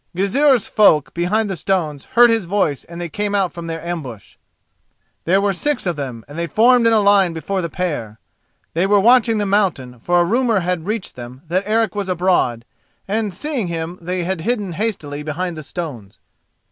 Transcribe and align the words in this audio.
Gizur's 0.15 0.65
folk 0.65 1.13
behind 1.13 1.47
the 1.47 1.55
stones 1.55 2.05
heard 2.15 2.31
his 2.31 2.45
voice 2.45 2.83
and 2.85 3.13
came 3.13 3.35
out 3.35 3.53
from 3.53 3.67
their 3.67 3.85
ambush. 3.85 4.35
There 5.25 5.39
were 5.39 5.53
six 5.53 5.85
of 5.85 5.95
them, 5.95 6.25
and 6.27 6.39
they 6.39 6.47
formed 6.47 6.87
in 6.87 6.93
line 6.93 7.33
before 7.33 7.61
the 7.61 7.69
pair. 7.69 8.19
They 8.73 8.87
were 8.87 8.99
watching 8.99 9.37
the 9.37 9.45
mountain, 9.45 9.99
for 9.99 10.19
a 10.19 10.25
rumour 10.25 10.61
had 10.61 10.87
reached 10.87 11.15
them 11.15 11.43
that 11.49 11.65
Eric 11.67 11.93
was 11.93 12.09
abroad, 12.09 12.65
and, 13.07 13.31
seeing 13.31 13.67
him, 13.67 13.99
they 14.01 14.23
had 14.23 14.41
hidden 14.41 14.71
hastily 14.71 15.21
behind 15.21 15.55
the 15.55 15.61
stones. 15.61 16.17